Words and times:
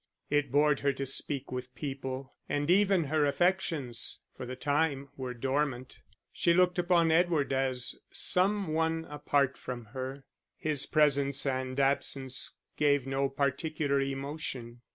It 0.31 0.51
bored 0.51 0.79
her 0.79 0.93
to 0.93 1.05
speak 1.05 1.51
with 1.51 1.75
people, 1.75 2.33
and 2.49 2.71
even 2.71 3.03
her 3.03 3.23
affections, 3.23 4.19
for 4.35 4.47
the 4.47 4.55
time, 4.55 5.09
were 5.15 5.35
dormant: 5.35 5.99
she 6.33 6.55
looked 6.55 6.79
upon 6.79 7.11
Edward 7.11 7.53
as 7.53 7.93
some 8.11 8.69
one 8.69 9.05
apart 9.11 9.59
from 9.59 9.85
her, 9.93 10.23
his 10.57 10.87
presence 10.87 11.45
and 11.45 11.79
absence 11.79 12.55
gave 12.77 13.05
no 13.05 13.29
particular 13.29 13.99
emotion. 14.01 14.81